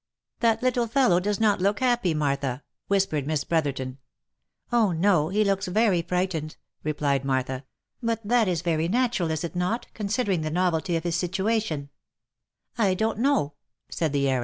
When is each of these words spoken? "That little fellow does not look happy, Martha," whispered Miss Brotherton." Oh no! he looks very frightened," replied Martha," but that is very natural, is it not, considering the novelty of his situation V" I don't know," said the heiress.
"That 0.39 0.63
little 0.63 0.87
fellow 0.87 1.19
does 1.19 1.39
not 1.39 1.61
look 1.61 1.79
happy, 1.79 2.15
Martha," 2.15 2.63
whispered 2.87 3.27
Miss 3.27 3.43
Brotherton." 3.43 3.99
Oh 4.73 4.91
no! 4.93 5.29
he 5.29 5.43
looks 5.43 5.67
very 5.67 6.01
frightened," 6.01 6.57
replied 6.83 7.23
Martha," 7.23 7.65
but 8.01 8.19
that 8.27 8.47
is 8.47 8.63
very 8.63 8.87
natural, 8.87 9.29
is 9.29 9.43
it 9.43 9.55
not, 9.55 9.85
considering 9.93 10.41
the 10.41 10.49
novelty 10.49 10.95
of 10.95 11.03
his 11.03 11.17
situation 11.17 11.91
V" 12.75 12.83
I 12.85 12.93
don't 12.95 13.19
know," 13.19 13.53
said 13.89 14.11
the 14.11 14.27
heiress. 14.27 14.39